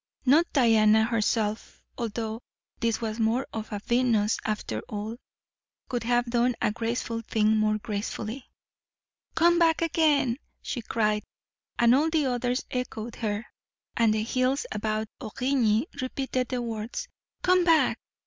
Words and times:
Not 0.25 0.51
Diana 0.51 1.03
herself, 1.03 1.79
although 1.95 2.41
this 2.79 3.01
was 3.01 3.19
more 3.19 3.45
of 3.53 3.71
a 3.71 3.77
Venus 3.85 4.39
after 4.43 4.79
all, 4.89 5.17
could 5.89 6.01
have 6.05 6.25
done 6.25 6.55
a 6.59 6.71
graceful 6.71 7.21
thing 7.21 7.55
more 7.55 7.77
gracefully. 7.77 8.49
'Come 9.35 9.59
back 9.59 9.83
again!' 9.83 10.37
she 10.63 10.81
cried; 10.81 11.21
and 11.77 11.93
all 11.93 12.09
the 12.09 12.25
others 12.25 12.65
echoed 12.71 13.17
her; 13.17 13.45
and 13.95 14.11
the 14.11 14.23
hills 14.23 14.65
about 14.71 15.07
Origny 15.21 15.83
repeated 16.01 16.47
the 16.47 16.63
words, 16.63 17.07
'Come 17.43 17.63
back. 17.63 17.99